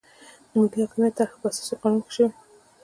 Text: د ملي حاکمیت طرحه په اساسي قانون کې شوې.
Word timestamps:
د 0.49 0.51
ملي 0.55 0.77
حاکمیت 0.83 1.13
طرحه 1.17 1.37
په 1.41 1.47
اساسي 1.51 1.75
قانون 1.81 2.01
کې 2.05 2.11
شوې. 2.15 2.29